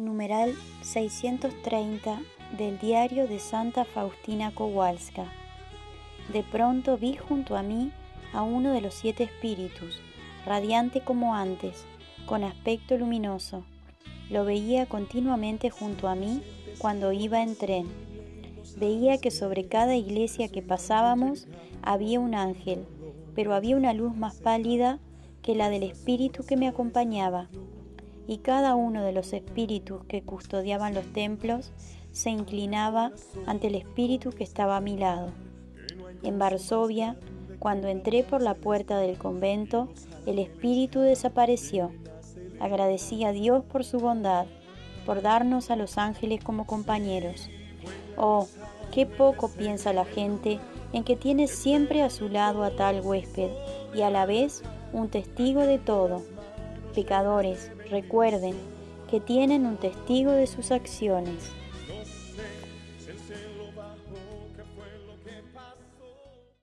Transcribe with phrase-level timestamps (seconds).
[0.00, 2.22] Numeral 630
[2.56, 5.26] del diario de Santa Faustina Kowalska.
[6.32, 7.92] De pronto vi junto a mí
[8.32, 10.00] a uno de los siete espíritus,
[10.46, 11.84] radiante como antes,
[12.24, 13.62] con aspecto luminoso.
[14.30, 16.42] Lo veía continuamente junto a mí
[16.78, 17.86] cuando iba en tren.
[18.78, 21.46] Veía que sobre cada iglesia que pasábamos
[21.82, 22.86] había un ángel,
[23.34, 24.98] pero había una luz más pálida
[25.42, 27.48] que la del espíritu que me acompañaba.
[28.30, 31.72] Y cada uno de los espíritus que custodiaban los templos
[32.12, 33.10] se inclinaba
[33.44, 35.32] ante el espíritu que estaba a mi lado.
[36.22, 37.16] En Varsovia,
[37.58, 39.88] cuando entré por la puerta del convento,
[40.26, 41.90] el espíritu desapareció.
[42.60, 44.46] Agradecí a Dios por su bondad,
[45.06, 47.48] por darnos a los ángeles como compañeros.
[48.16, 48.46] Oh,
[48.92, 50.60] qué poco piensa la gente
[50.92, 53.50] en que tiene siempre a su lado a tal huésped
[53.92, 54.62] y a la vez
[54.92, 56.22] un testigo de todo.
[56.94, 58.54] Pecadores, recuerden
[59.10, 61.50] que tienen un testigo de sus acciones.